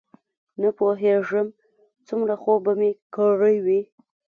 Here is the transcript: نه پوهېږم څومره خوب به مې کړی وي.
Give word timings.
نه 0.61 0.69
پوهېږم 0.77 1.47
څومره 2.07 2.33
خوب 2.41 2.59
به 2.65 2.73
مې 2.79 2.91
کړی 3.15 3.55
وي. 3.65 3.81